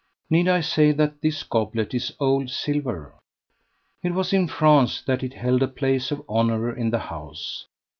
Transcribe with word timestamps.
Need 0.31 0.47
I 0.47 0.61
say 0.61 0.93
that 0.93 1.21
this 1.21 1.43
goblet 1.43 1.93
is 1.93 2.11
"old 2.19 2.49
silver?" 2.49 3.13
It 4.01 4.15
was 4.15 4.33
in 4.33 4.47
France 4.47 4.99
that 5.03 5.21
it 5.21 5.35
held 5.35 5.61
a 5.61 5.67
place 5.67 6.09
of 6.09 6.27
honour 6.27 6.75
in 6.75 6.89
the 6.89 6.97
house. 6.97 7.67